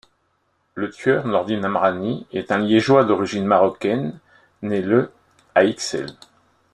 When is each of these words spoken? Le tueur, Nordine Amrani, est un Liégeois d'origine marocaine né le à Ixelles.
Le 0.73 0.89
tueur, 0.89 1.27
Nordine 1.27 1.63
Amrani, 1.63 2.25
est 2.33 2.51
un 2.51 2.57
Liégeois 2.57 3.03
d'origine 3.05 3.45
marocaine 3.45 4.17
né 4.63 4.81
le 4.81 5.11
à 5.53 5.63
Ixelles. 5.63 6.15